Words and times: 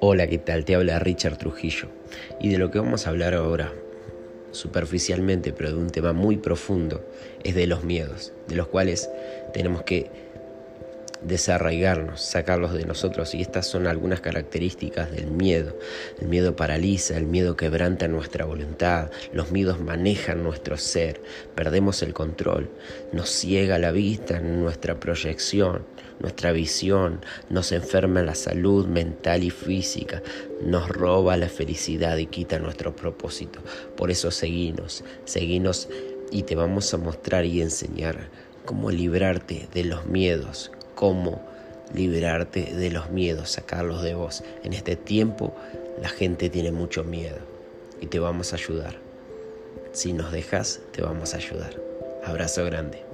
Hola, 0.00 0.28
¿qué 0.28 0.38
tal? 0.38 0.64
Te 0.64 0.76
habla 0.76 1.00
Richard 1.00 1.38
Trujillo. 1.38 1.88
Y 2.40 2.50
de 2.50 2.58
lo 2.58 2.70
que 2.70 2.78
vamos 2.78 3.04
a 3.04 3.10
hablar 3.10 3.34
ahora, 3.34 3.72
superficialmente, 4.52 5.52
pero 5.52 5.70
de 5.70 5.76
un 5.76 5.90
tema 5.90 6.12
muy 6.12 6.36
profundo, 6.36 7.04
es 7.42 7.56
de 7.56 7.66
los 7.66 7.82
miedos, 7.82 8.32
de 8.46 8.54
los 8.54 8.68
cuales 8.68 9.10
tenemos 9.52 9.82
que 9.82 10.08
desarraigarnos, 11.22 12.20
sacarlos 12.20 12.72
de 12.72 12.84
nosotros. 12.84 13.34
Y 13.34 13.42
estas 13.42 13.66
son 13.66 13.86
algunas 13.86 14.20
características 14.20 15.10
del 15.10 15.30
miedo. 15.30 15.76
El 16.20 16.28
miedo 16.28 16.56
paraliza, 16.56 17.16
el 17.16 17.26
miedo 17.26 17.56
quebranta 17.56 18.08
nuestra 18.08 18.44
voluntad, 18.44 19.10
los 19.32 19.50
miedos 19.50 19.80
manejan 19.80 20.42
nuestro 20.42 20.76
ser, 20.76 21.20
perdemos 21.54 22.02
el 22.02 22.14
control, 22.14 22.70
nos 23.12 23.30
ciega 23.30 23.78
la 23.78 23.92
vista, 23.92 24.40
nuestra 24.40 24.98
proyección, 24.98 25.84
nuestra 26.20 26.52
visión, 26.52 27.20
nos 27.48 27.72
enferma 27.72 28.22
la 28.22 28.34
salud 28.34 28.86
mental 28.86 29.44
y 29.44 29.50
física, 29.50 30.22
nos 30.62 30.88
roba 30.88 31.36
la 31.36 31.48
felicidad 31.48 32.16
y 32.16 32.26
quita 32.26 32.58
nuestro 32.58 32.94
propósito. 32.94 33.60
Por 33.96 34.10
eso 34.10 34.30
seguimos, 34.30 35.04
seguimos 35.24 35.88
y 36.30 36.42
te 36.42 36.56
vamos 36.56 36.92
a 36.92 36.98
mostrar 36.98 37.44
y 37.44 37.62
enseñar 37.62 38.28
cómo 38.64 38.90
librarte 38.90 39.68
de 39.72 39.84
los 39.84 40.06
miedos, 40.06 40.70
cómo 40.98 41.40
liberarte 41.94 42.74
de 42.74 42.90
los 42.90 43.10
miedos, 43.10 43.52
sacarlos 43.52 44.02
de 44.02 44.14
vos. 44.14 44.42
En 44.64 44.72
este 44.72 44.96
tiempo 44.96 45.54
la 46.02 46.08
gente 46.08 46.50
tiene 46.50 46.72
mucho 46.72 47.04
miedo 47.04 47.38
y 48.00 48.06
te 48.06 48.18
vamos 48.18 48.52
a 48.52 48.56
ayudar. 48.56 48.96
Si 49.92 50.12
nos 50.12 50.32
dejas, 50.32 50.80
te 50.90 51.02
vamos 51.02 51.34
a 51.34 51.36
ayudar. 51.36 51.80
Abrazo 52.24 52.64
grande. 52.64 53.07